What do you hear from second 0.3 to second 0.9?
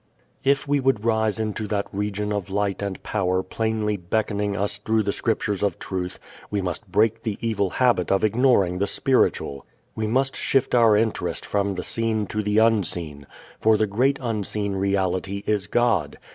If we